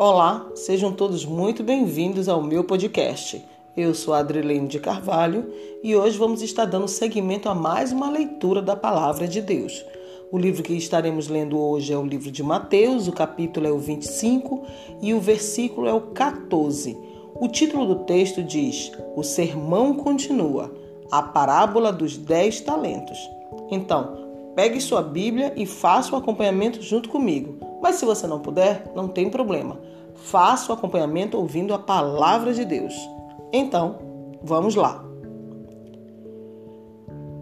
Olá, 0.00 0.52
sejam 0.54 0.92
todos 0.92 1.24
muito 1.24 1.64
bem-vindos 1.64 2.28
ao 2.28 2.40
meu 2.40 2.62
podcast. 2.62 3.44
Eu 3.76 3.92
sou 3.92 4.14
Adrilene 4.14 4.68
de 4.68 4.78
Carvalho 4.78 5.52
e 5.82 5.96
hoje 5.96 6.16
vamos 6.16 6.40
estar 6.40 6.66
dando 6.66 6.86
seguimento 6.86 7.48
a 7.48 7.54
mais 7.54 7.90
uma 7.90 8.08
leitura 8.08 8.62
da 8.62 8.76
Palavra 8.76 9.26
de 9.26 9.42
Deus. 9.42 9.84
O 10.30 10.38
livro 10.38 10.62
que 10.62 10.72
estaremos 10.74 11.26
lendo 11.26 11.58
hoje 11.58 11.92
é 11.92 11.98
o 11.98 12.06
livro 12.06 12.30
de 12.30 12.44
Mateus, 12.44 13.08
o 13.08 13.12
capítulo 13.12 13.66
é 13.66 13.72
o 13.72 13.78
25 13.80 14.62
e 15.02 15.12
o 15.12 15.20
versículo 15.20 15.88
é 15.88 15.92
o 15.92 16.12
14. 16.12 16.96
O 17.34 17.48
título 17.48 17.84
do 17.84 18.04
texto 18.04 18.40
diz: 18.40 18.92
O 19.16 19.24
sermão 19.24 19.94
continua, 19.94 20.72
a 21.10 21.22
parábola 21.22 21.92
dos 21.92 22.16
dez 22.16 22.60
talentos. 22.60 23.18
Então, 23.68 24.52
pegue 24.54 24.80
sua 24.80 25.02
Bíblia 25.02 25.52
e 25.56 25.66
faça 25.66 26.14
o 26.14 26.18
acompanhamento 26.18 26.80
junto 26.82 27.08
comigo. 27.08 27.67
Mas 27.80 27.96
se 27.96 28.04
você 28.04 28.26
não 28.26 28.40
puder, 28.40 28.90
não 28.94 29.08
tem 29.08 29.30
problema. 29.30 29.78
Faça 30.14 30.72
o 30.72 30.74
acompanhamento 30.74 31.36
ouvindo 31.36 31.72
a 31.72 31.78
palavra 31.78 32.52
de 32.52 32.64
Deus. 32.64 32.94
Então, 33.52 33.98
vamos 34.42 34.74
lá. 34.74 35.04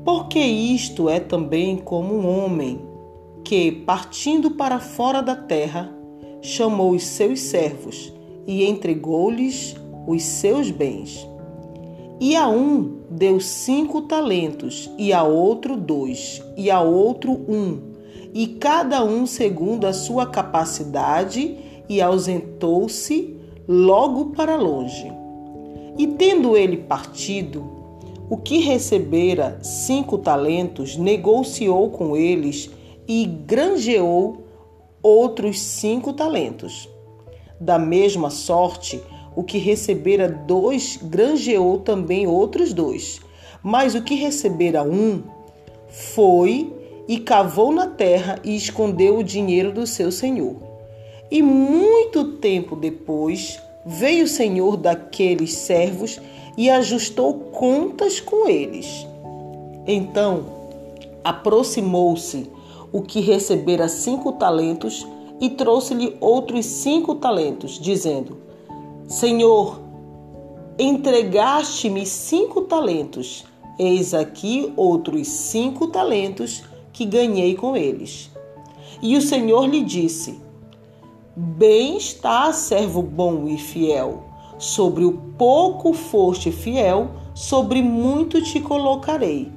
Porque 0.04 0.38
isto 0.38 1.08
é 1.08 1.18
também 1.18 1.76
como 1.78 2.14
um 2.14 2.44
homem 2.44 2.80
que, 3.44 3.72
partindo 3.72 4.52
para 4.52 4.78
fora 4.78 5.20
da 5.20 5.34
terra, 5.34 5.92
chamou 6.40 6.92
os 6.92 7.04
seus 7.04 7.40
servos 7.40 8.12
e 8.46 8.64
entregou-lhes 8.64 9.74
os 10.06 10.22
seus 10.22 10.70
bens. 10.70 11.26
E 12.20 12.36
a 12.36 12.48
um 12.48 13.00
deu 13.10 13.40
cinco 13.40 14.02
talentos, 14.02 14.90
e 14.96 15.12
a 15.12 15.22
outro 15.22 15.76
dois, 15.76 16.42
e 16.56 16.70
a 16.70 16.80
outro 16.80 17.32
um 17.32 17.95
e 18.38 18.46
cada 18.46 19.02
um 19.02 19.24
segundo 19.24 19.86
a 19.86 19.94
sua 19.94 20.26
capacidade, 20.26 21.56
e 21.88 22.02
ausentou-se 22.02 23.34
logo 23.66 24.26
para 24.26 24.56
longe. 24.56 25.10
E 25.96 26.06
tendo 26.06 26.54
ele 26.54 26.76
partido, 26.76 27.64
o 28.28 28.36
que 28.36 28.58
recebera 28.58 29.58
cinco 29.62 30.18
talentos 30.18 30.98
negociou 30.98 31.88
com 31.88 32.14
eles 32.14 32.68
e 33.08 33.24
granjeou 33.24 34.44
outros 35.02 35.58
cinco 35.58 36.12
talentos. 36.12 36.90
Da 37.58 37.78
mesma 37.78 38.28
sorte, 38.28 39.00
o 39.34 39.42
que 39.42 39.56
recebera 39.56 40.28
dois 40.28 40.98
granjeou 41.02 41.78
também 41.78 42.26
outros 42.26 42.74
dois. 42.74 43.18
Mas 43.62 43.94
o 43.94 44.02
que 44.02 44.14
recebera 44.14 44.82
um 44.82 45.22
foi 45.88 46.75
e 47.08 47.18
cavou 47.18 47.72
na 47.72 47.86
terra 47.86 48.38
e 48.42 48.56
escondeu 48.56 49.18
o 49.18 49.24
dinheiro 49.24 49.72
do 49.72 49.86
seu 49.86 50.10
senhor. 50.10 50.56
E 51.30 51.42
muito 51.42 52.32
tempo 52.38 52.74
depois 52.76 53.60
veio 53.84 54.24
o 54.24 54.28
senhor 54.28 54.76
daqueles 54.76 55.54
servos 55.54 56.20
e 56.56 56.70
ajustou 56.70 57.34
contas 57.34 58.20
com 58.20 58.48
eles. 58.48 59.06
Então 59.86 60.44
aproximou-se 61.22 62.50
o 62.92 63.02
que 63.02 63.20
recebera 63.20 63.88
cinco 63.88 64.32
talentos 64.32 65.06
e 65.40 65.50
trouxe-lhe 65.50 66.16
outros 66.20 66.64
cinco 66.66 67.16
talentos, 67.16 67.78
dizendo: 67.78 68.38
Senhor, 69.06 69.80
entregaste-me 70.78 72.06
cinco 72.06 72.62
talentos, 72.62 73.44
eis 73.78 74.14
aqui 74.14 74.72
outros 74.76 75.28
cinco 75.28 75.88
talentos 75.88 76.64
que 76.96 77.04
ganhei 77.04 77.54
com 77.54 77.76
eles. 77.76 78.30
E 79.02 79.18
o 79.18 79.20
Senhor 79.22 79.66
lhe 79.66 79.84
disse: 79.84 80.40
Bem 81.36 81.98
está, 81.98 82.50
servo 82.54 83.02
bom 83.02 83.46
e 83.46 83.58
fiel. 83.58 84.24
Sobre 84.58 85.04
o 85.04 85.12
pouco 85.36 85.92
foste 85.92 86.50
fiel, 86.50 87.10
sobre 87.34 87.82
muito 87.82 88.42
te 88.42 88.58
colocarei. 88.60 89.52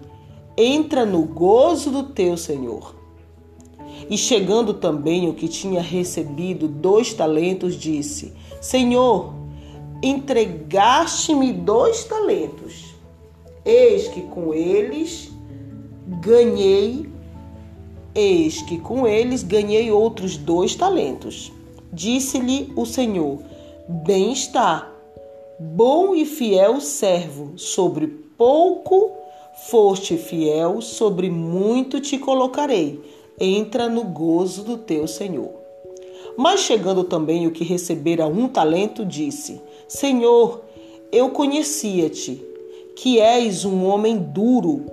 Entra 0.58 1.06
no 1.06 1.22
gozo 1.22 1.90
do 1.90 2.04
teu 2.04 2.36
Senhor. 2.36 2.94
E 4.10 4.18
chegando 4.18 4.74
também 4.74 5.30
o 5.30 5.34
que 5.34 5.48
tinha 5.48 5.82
recebido 5.82 6.68
dois 6.68 7.14
talentos, 7.14 7.76
disse: 7.76 8.34
Senhor, 8.60 9.34
entregaste-me 10.04 11.54
dois 11.54 12.04
talentos. 12.04 12.94
Eis 13.64 14.10
que 14.10 14.24
com 14.24 14.54
eles 14.54 15.32
ganhei 16.22 17.09
Eis 18.16 18.62
que 18.64 18.78
com 18.80 19.08
eles 19.08 19.44
ganhei 19.44 19.92
outros 19.92 20.38
dois 20.38 20.76
talentos. 20.76 21.52
Disse-lhe 21.94 22.72
o 22.76 22.86
Senhor: 22.86 23.40
Bem 23.88 24.32
está, 24.32 24.92
bom 25.60 26.16
e 26.16 26.26
fiel 26.26 26.82
servo, 26.82 27.58
sobre 27.58 28.08
pouco 28.38 29.12
foste 29.68 30.18
fiel, 30.18 30.82
sobre 30.82 31.30
muito 31.30 32.00
te 32.00 32.18
colocarei. 32.18 33.02
Entra 33.40 33.88
no 33.88 34.04
gozo 34.04 34.64
do 34.64 34.78
teu 34.78 35.08
Senhor. 35.08 35.52
Mas 36.38 36.62
chegando 36.62 37.04
também 37.04 37.46
o 37.48 37.52
que 37.52 37.64
recebera 37.64 38.28
um 38.28 38.48
talento, 38.48 39.06
disse: 39.06 39.62
Senhor, 39.88 40.62
eu 41.12 41.30
conhecia-te, 41.32 42.42
que 42.96 43.20
és 43.20 43.66
um 43.66 43.86
homem 43.86 44.18
duro 44.18 44.86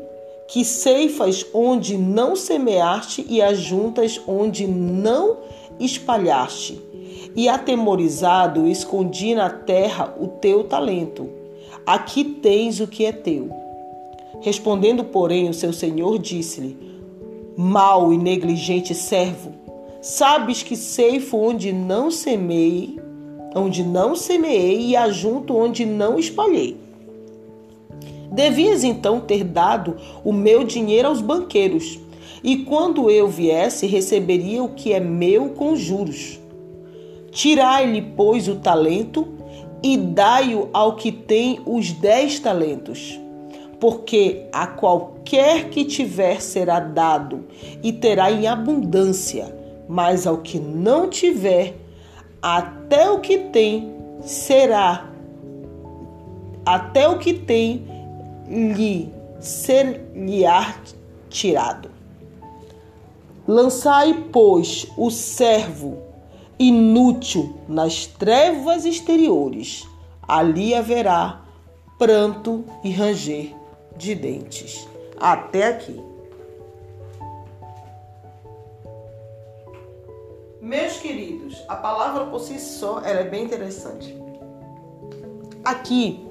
que 0.49 0.65
ceifas 0.65 1.45
onde 1.53 1.97
não 1.99 2.37
semeaste 2.37 3.27
e 3.29 3.43
ajuntas 3.43 4.21
onde 4.27 4.67
não 4.67 5.39
espalhaste. 5.79 6.81
E 7.34 7.49
atemorizado 7.49 8.67
escondi 8.67 9.34
na 9.34 9.51
terra 9.51 10.15
o 10.19 10.29
teu 10.29 10.65
talento. 10.65 11.29
Aqui 11.84 12.25
tens 12.25 12.81
o 12.81 12.87
que 12.87 13.05
é 13.05 13.12
teu. 13.12 13.51
Respondendo, 14.41 15.05
porém, 15.05 15.49
o 15.49 15.55
seu 15.55 15.73
senhor 15.73 16.19
disse-lhe: 16.19 16.77
Mal 17.57 18.13
e 18.13 18.19
negligente 18.19 18.95
servo, 18.95 19.53
sabes 20.01 20.63
que 20.63 20.77
ceifo 20.77 21.37
onde 21.37 21.73
não 21.73 22.11
semei, 22.11 22.99
onde 23.55 23.83
não 23.83 24.15
semeei 24.15 24.89
e 24.89 24.97
ajunto 24.97 25.57
onde 25.57 25.84
não 25.84 26.19
espalhei. 26.19 26.85
Devias 28.36 28.84
então 28.84 29.19
ter 29.19 29.42
dado 29.42 29.97
o 30.22 30.30
meu 30.30 30.62
dinheiro 30.62 31.08
aos 31.08 31.22
banqueiros, 31.22 31.98
e 32.44 32.58
quando 32.58 33.10
eu 33.10 33.26
viesse, 33.26 33.86
receberia 33.86 34.62
o 34.62 34.74
que 34.74 34.92
é 34.92 35.00
meu 35.00 35.48
com 35.48 35.74
juros. 35.74 36.38
Tirai-lhe, 37.30 38.02
pois, 38.14 38.47
o 38.47 38.56
talento 38.56 39.26
e 39.82 39.97
dai-o 39.97 40.69
ao 40.74 40.97
que 40.97 41.10
tem 41.10 41.60
os 41.64 41.92
dez 41.92 42.38
talentos. 42.38 43.19
Porque 43.80 44.44
a 44.53 44.66
qualquer 44.66 45.70
que 45.70 45.86
tiver 45.86 46.42
será 46.42 46.78
dado 46.78 47.47
e 47.82 47.91
terá 47.91 48.30
em 48.30 48.47
abundância, 48.47 49.56
mas 49.88 50.26
ao 50.26 50.38
que 50.38 50.58
não 50.60 51.08
tiver, 51.08 51.74
até 52.42 53.08
o 53.08 53.18
que 53.18 53.38
tem 53.38 53.94
será, 54.20 55.10
até 56.66 57.08
o 57.08 57.18
que 57.18 57.32
tem 57.32 57.96
lhe 58.49 59.12
ser-lhe-á 59.41 60.77
tirado. 61.29 61.91
Lançai, 63.47 64.27
pois, 64.33 64.89
o 64.97 65.11
servo 65.11 65.99
inútil 66.59 67.55
nas 67.69 68.07
trevas 68.07 68.84
exteriores. 68.84 69.87
Ali 70.27 70.75
haverá 70.75 71.43
pranto 71.99 72.65
e 72.83 72.91
ranger 72.91 73.55
de 73.97 74.15
dentes. 74.15 74.89
Até 75.19 75.69
aqui. 75.69 76.03
Meus 80.60 80.97
queridos, 80.99 81.63
a 81.69 81.77
palavra 81.77 82.27
por 82.27 82.41
si 82.41 82.59
só 82.59 83.01
é 83.03 83.22
bem 83.22 83.45
interessante. 83.45 84.16
Aqui 85.65 86.26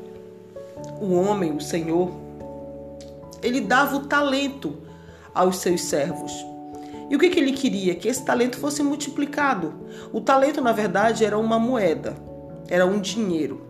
o 0.99 1.13
homem, 1.13 1.55
o 1.55 1.61
Senhor, 1.61 2.11
ele 3.41 3.61
dava 3.61 3.97
o 3.97 4.07
talento 4.07 4.77
aos 5.33 5.57
seus 5.57 5.81
servos. 5.81 6.33
E 7.09 7.15
o 7.15 7.19
que, 7.19 7.29
que 7.29 7.39
ele 7.39 7.51
queria? 7.51 7.95
Que 7.95 8.07
esse 8.07 8.23
talento 8.23 8.57
fosse 8.57 8.81
multiplicado. 8.81 9.73
O 10.11 10.19
talento, 10.19 10.61
na 10.61 10.71
verdade, 10.71 11.23
era 11.23 11.37
uma 11.37 11.59
moeda, 11.59 12.15
era 12.67 12.85
um 12.85 12.99
dinheiro. 12.99 13.61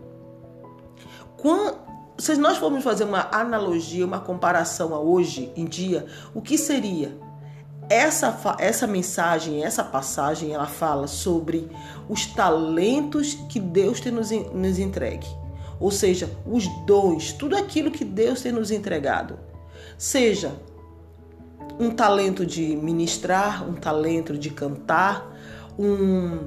Quando, 1.36 1.76
se 2.16 2.34
nós 2.36 2.56
formos 2.56 2.82
fazer 2.82 3.04
uma 3.04 3.28
analogia, 3.30 4.06
uma 4.06 4.20
comparação 4.20 4.94
a 4.94 5.00
hoje 5.00 5.52
em 5.54 5.66
dia, 5.66 6.06
o 6.34 6.40
que 6.40 6.56
seria? 6.56 7.14
Essa, 7.88 8.36
essa 8.58 8.86
mensagem, 8.86 9.62
essa 9.62 9.84
passagem, 9.84 10.52
ela 10.52 10.66
fala 10.66 11.06
sobre 11.06 11.70
os 12.08 12.26
talentos 12.26 13.34
que 13.48 13.60
Deus 13.60 14.00
tem 14.00 14.10
nos, 14.10 14.30
nos 14.30 14.78
entregue 14.78 15.26
ou 15.78 15.90
seja, 15.90 16.30
os 16.46 16.66
dons, 16.86 17.32
tudo 17.32 17.56
aquilo 17.56 17.90
que 17.90 18.04
Deus 18.04 18.40
tem 18.40 18.52
nos 18.52 18.70
entregado. 18.70 19.38
Seja 19.98 20.52
um 21.78 21.90
talento 21.90 22.46
de 22.46 22.74
ministrar, 22.76 23.68
um 23.68 23.74
talento 23.74 24.36
de 24.36 24.50
cantar, 24.50 25.34
um, 25.78 26.38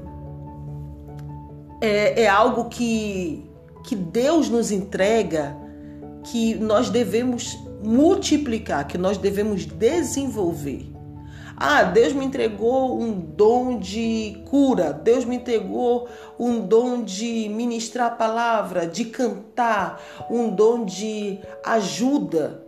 é, 1.81 2.23
é 2.23 2.27
algo 2.27 2.65
que, 2.65 3.49
que 3.85 3.95
Deus 3.95 4.49
nos 4.49 4.71
entrega, 4.71 5.55
que 6.23 6.55
nós 6.55 6.89
devemos 6.89 7.57
multiplicar, 7.83 8.87
que 8.87 8.97
nós 8.97 9.17
devemos 9.17 9.65
desenvolver. 9.65 10.98
Ah, 11.61 11.83
Deus 11.83 12.13
me 12.13 12.23
entregou 12.23 12.97
um 13.01 13.11
dom 13.11 13.79
de 13.79 14.41
cura, 14.45 14.93
Deus 14.93 15.25
me 15.25 15.35
entregou 15.35 16.07
um 16.39 16.61
dom 16.61 17.03
de 17.03 17.49
ministrar 17.49 18.07
a 18.07 18.15
palavra, 18.15 18.87
de 18.87 19.03
cantar, 19.03 20.01
um 20.31 20.49
dom 20.49 20.85
de 20.85 21.37
ajuda. 21.65 22.63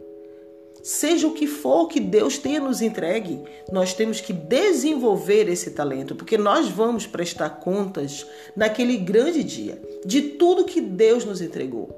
Seja 0.83 1.25
o 1.25 1.33
que 1.33 1.47
for 1.47 1.87
que 1.87 2.01
Deus 2.01 2.37
tenha 2.37 2.59
nos 2.59 2.81
entregue, 2.81 3.41
nós 3.71 3.93
temos 3.93 4.19
que 4.19 4.33
desenvolver 4.33 5.47
esse 5.47 5.71
talento, 5.71 6.13
porque 6.13 6.37
nós 6.37 6.67
vamos 6.67 7.07
prestar 7.07 7.61
contas 7.61 8.27
naquele 8.57 8.97
grande 8.97 9.41
dia 9.41 9.81
de 10.05 10.21
tudo 10.21 10.65
que 10.65 10.81
Deus 10.81 11.23
nos 11.23 11.39
entregou. 11.39 11.95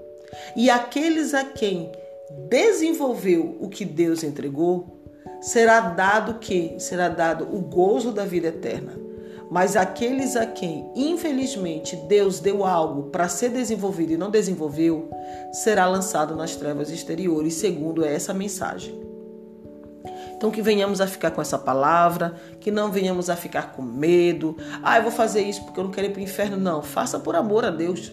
E 0.56 0.70
aqueles 0.70 1.34
a 1.34 1.44
quem 1.44 1.92
desenvolveu 2.50 3.58
o 3.60 3.68
que 3.68 3.84
Deus 3.84 4.24
entregou, 4.24 5.03
será 5.42 5.80
dado 5.80 6.36
que 6.36 6.76
será 6.80 7.10
dado 7.10 7.48
o 7.52 7.60
gozo 7.60 8.12
da 8.12 8.26
vida 8.26 8.48
eterna. 8.48 8.94
Mas 9.50 9.76
aqueles 9.76 10.36
a 10.36 10.46
quem, 10.46 10.90
infelizmente, 10.96 11.96
Deus 11.96 12.40
deu 12.40 12.66
algo 12.66 13.04
para 13.10 13.28
ser 13.28 13.50
desenvolvido 13.50 14.14
e 14.14 14.18
não 14.18 14.32
desenvolveu, 14.32 15.10
será 15.52 15.86
lançado 15.88 16.36
nas 16.36 16.56
trevas 16.56 16.90
exteriores, 16.90 17.54
segundo 17.54 18.04
essa 18.04 18.34
mensagem. 18.34 19.00
Então 20.36 20.50
que 20.50 20.62
venhamos 20.62 21.00
a 21.00 21.08
ficar 21.08 21.32
com 21.32 21.42
essa 21.42 21.58
palavra, 21.58 22.36
que 22.60 22.72
não 22.72 22.92
venhamos 22.92 23.30
a 23.30 23.36
ficar 23.36 23.74
com 23.74 23.82
medo. 23.82 24.58
Ah, 24.82 24.98
eu 24.98 25.04
vou 25.04 25.12
fazer 25.12 25.42
isso 25.42 25.64
porque 25.64 25.80
eu 25.80 25.84
não 25.84 25.92
quero 25.92 26.08
ir 26.08 26.12
para 26.12 26.20
o 26.20 26.24
inferno. 26.24 26.58
Não, 26.58 26.82
faça 26.82 27.20
por 27.20 27.36
amor 27.36 27.64
a 27.64 27.70
Deus. 27.70 28.12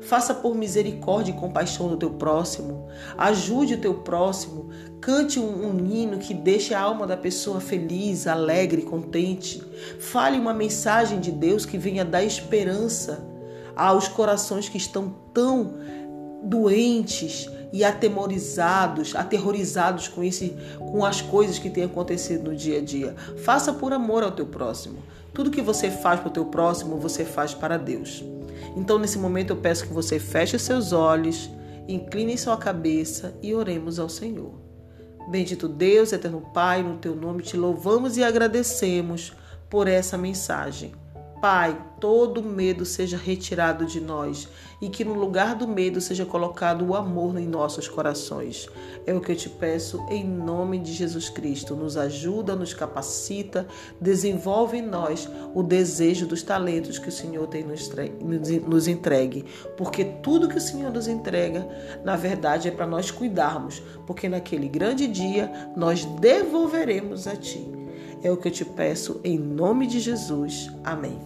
Faça 0.00 0.34
por 0.34 0.54
misericórdia 0.54 1.32
e 1.32 1.36
compaixão 1.36 1.88
do 1.88 1.96
teu 1.96 2.10
próximo. 2.10 2.88
Ajude 3.16 3.74
o 3.74 3.80
teu 3.80 3.94
próximo. 3.94 4.70
Cante 5.00 5.38
um, 5.38 5.68
um 5.68 5.86
hino 5.86 6.18
que 6.18 6.32
deixe 6.32 6.72
a 6.72 6.80
alma 6.80 7.06
da 7.06 7.16
pessoa 7.16 7.60
feliz, 7.60 8.26
alegre, 8.26 8.82
contente. 8.82 9.62
Fale 9.98 10.38
uma 10.38 10.54
mensagem 10.54 11.20
de 11.20 11.30
Deus 11.30 11.66
que 11.66 11.78
venha 11.78 12.04
dar 12.04 12.24
esperança 12.24 13.24
aos 13.76 14.08
corações 14.08 14.68
que 14.68 14.78
estão 14.78 15.14
tão 15.32 15.74
doentes 16.42 17.48
e 17.72 17.84
atemorizados, 17.84 19.14
aterrorizados 19.14 20.08
com 20.08 20.24
esse, 20.24 20.56
com 20.78 21.04
as 21.04 21.20
coisas 21.20 21.58
que 21.58 21.70
têm 21.70 21.84
acontecido 21.84 22.50
no 22.50 22.56
dia 22.56 22.78
a 22.78 22.82
dia. 22.82 23.14
Faça 23.44 23.72
por 23.72 23.92
amor 23.92 24.22
ao 24.22 24.32
teu 24.32 24.46
próximo. 24.46 24.98
Tudo 25.32 25.50
que 25.50 25.62
você 25.62 25.90
faz 25.90 26.20
para 26.20 26.28
o 26.28 26.32
teu 26.32 26.46
próximo, 26.46 26.98
você 26.98 27.24
faz 27.24 27.54
para 27.54 27.76
Deus. 27.76 28.24
Então, 28.76 28.98
nesse 28.98 29.18
momento, 29.18 29.50
eu 29.50 29.56
peço 29.56 29.86
que 29.86 29.92
você 29.92 30.18
feche 30.18 30.58
seus 30.58 30.92
olhos, 30.92 31.50
incline 31.88 32.36
sua 32.38 32.56
cabeça 32.56 33.34
e 33.42 33.54
oremos 33.54 33.98
ao 33.98 34.08
Senhor. 34.08 34.54
Bendito 35.28 35.68
Deus, 35.68 36.12
eterno 36.12 36.40
Pai, 36.52 36.82
no 36.82 36.98
teu 36.98 37.14
nome 37.14 37.42
te 37.42 37.56
louvamos 37.56 38.16
e 38.16 38.24
agradecemos 38.24 39.32
por 39.68 39.86
essa 39.86 40.18
mensagem. 40.18 40.92
Pai, 41.40 41.80
todo 41.98 42.42
medo 42.42 42.84
seja 42.84 43.16
retirado 43.16 43.86
de 43.86 43.98
nós 43.98 44.46
e 44.78 44.90
que 44.90 45.02
no 45.04 45.14
lugar 45.14 45.54
do 45.54 45.66
medo 45.66 45.98
seja 45.98 46.26
colocado 46.26 46.86
o 46.86 46.94
amor 46.94 47.38
em 47.38 47.46
nossos 47.46 47.88
corações. 47.88 48.68
É 49.06 49.14
o 49.14 49.22
que 49.22 49.32
eu 49.32 49.36
te 49.36 49.48
peço 49.48 50.04
em 50.10 50.22
nome 50.22 50.78
de 50.78 50.92
Jesus 50.92 51.30
Cristo. 51.30 51.74
Nos 51.74 51.96
ajuda, 51.96 52.54
nos 52.54 52.74
capacita, 52.74 53.66
desenvolve 53.98 54.76
em 54.76 54.82
nós 54.82 55.30
o 55.54 55.62
desejo 55.62 56.26
dos 56.26 56.42
talentos 56.42 56.98
que 56.98 57.08
o 57.08 57.12
Senhor 57.12 57.46
tem 57.46 57.64
nos 58.66 58.86
entregue. 58.86 59.46
Porque 59.78 60.04
tudo 60.04 60.48
que 60.48 60.58
o 60.58 60.60
Senhor 60.60 60.92
nos 60.92 61.08
entrega, 61.08 61.66
na 62.04 62.16
verdade, 62.16 62.68
é 62.68 62.70
para 62.70 62.86
nós 62.86 63.10
cuidarmos, 63.10 63.82
porque 64.06 64.28
naquele 64.28 64.68
grande 64.68 65.06
dia 65.06 65.72
nós 65.74 66.04
devolveremos 66.04 67.26
a 67.26 67.34
Ti. 67.34 67.79
É 68.22 68.30
o 68.30 68.36
que 68.36 68.48
eu 68.48 68.52
te 68.52 68.64
peço 68.64 69.20
em 69.24 69.38
nome 69.38 69.86
de 69.86 70.00
Jesus. 70.00 70.70
Amém. 70.84 71.18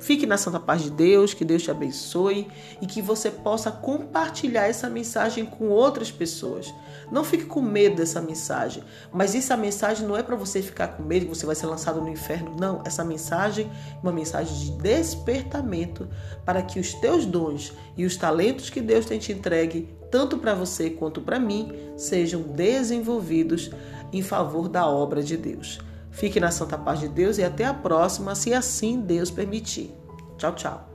Fique 0.00 0.26
na 0.26 0.36
santa 0.36 0.60
paz 0.60 0.82
de 0.82 0.90
Deus, 0.90 1.34
que 1.34 1.44
Deus 1.44 1.62
te 1.62 1.70
abençoe 1.70 2.46
e 2.80 2.86
que 2.86 3.02
você 3.02 3.30
possa 3.30 3.70
compartilhar 3.70 4.66
essa 4.66 4.88
mensagem 4.88 5.44
com 5.44 5.68
outras 5.68 6.10
pessoas. 6.10 6.72
Não 7.10 7.24
fique 7.24 7.44
com 7.44 7.60
medo 7.60 7.96
dessa 7.96 8.20
mensagem, 8.20 8.82
mas 9.12 9.34
essa 9.34 9.56
mensagem 9.56 10.06
não 10.06 10.16
é 10.16 10.22
para 10.22 10.36
você 10.36 10.62
ficar 10.62 10.88
com 10.88 11.02
medo 11.02 11.26
que 11.26 11.34
você 11.34 11.44
vai 11.44 11.56
ser 11.56 11.66
lançado 11.66 12.00
no 12.00 12.08
inferno. 12.08 12.54
Não, 12.58 12.80
essa 12.84 13.04
mensagem 13.04 13.66
é 13.66 13.98
uma 14.00 14.12
mensagem 14.12 14.56
de 14.56 14.70
despertamento 14.80 16.08
para 16.44 16.62
que 16.62 16.78
os 16.78 16.94
teus 16.94 17.26
dons 17.26 17.72
e 17.96 18.06
os 18.06 18.16
talentos 18.16 18.70
que 18.70 18.80
Deus 18.80 19.04
tem 19.04 19.18
te 19.18 19.32
entregue, 19.32 19.88
tanto 20.12 20.38
para 20.38 20.54
você 20.54 20.90
quanto 20.90 21.20
para 21.20 21.40
mim, 21.40 21.72
sejam 21.96 22.42
desenvolvidos 22.42 23.70
em 24.12 24.22
favor 24.22 24.68
da 24.68 24.86
obra 24.86 25.22
de 25.22 25.36
Deus. 25.36 25.78
Fique 26.10 26.40
na 26.40 26.50
santa 26.50 26.76
paz 26.76 27.00
de 27.00 27.08
Deus 27.08 27.38
e 27.38 27.44
até 27.44 27.64
a 27.64 27.74
próxima, 27.74 28.34
se 28.34 28.52
assim 28.52 29.00
Deus 29.00 29.30
permitir. 29.30 29.94
Tchau, 30.36 30.54
tchau. 30.54 30.87